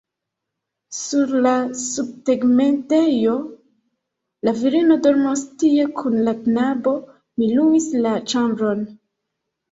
Sur 0.99 1.33
la 1.45 1.49
subtegmentejo? 1.79 3.33
La 4.49 4.53
virino 4.61 4.97
dormos 5.07 5.43
tie 5.65 5.85
kun 5.99 6.15
la 6.29 6.33
knabo; 6.47 6.95
mi 7.43 7.51
luis 7.59 7.87
la 8.07 8.15
ĉambron. 8.33 8.83